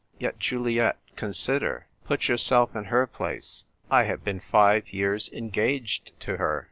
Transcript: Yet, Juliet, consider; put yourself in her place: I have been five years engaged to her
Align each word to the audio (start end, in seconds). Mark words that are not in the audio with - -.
Yet, 0.17 0.39
Juliet, 0.39 0.97
consider; 1.15 1.85
put 2.05 2.27
yourself 2.27 2.75
in 2.75 2.85
her 2.85 3.05
place: 3.05 3.65
I 3.91 4.05
have 4.05 4.23
been 4.23 4.39
five 4.39 4.91
years 4.91 5.29
engaged 5.31 6.19
to 6.21 6.37
her 6.37 6.59